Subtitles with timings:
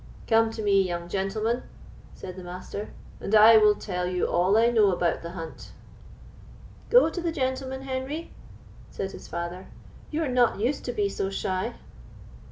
[0.25, 1.61] "Come to me, young gentleman,"
[2.15, 5.73] said the Master, "and I will tell you all I know about the hunt."
[6.89, 8.33] "Go to the gentleman, Henry,"
[8.89, 9.67] said his father;
[10.09, 11.75] "you are not used to be so shy."